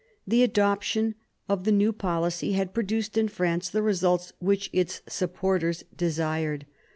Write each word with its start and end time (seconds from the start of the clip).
The 0.25 0.41
adoption 0.41 1.13
of 1.47 1.63
the 1.63 1.71
new 1.71 1.93
policy 1.93 2.53
had 2.53 2.73
produced 2.73 3.19
in 3.19 3.27
France 3.27 3.69
the 3.69 3.83
results 3.83 4.33
which 4.39 4.67
its 4.73 5.03
supporters 5.07 5.83
desired. 5.95 6.65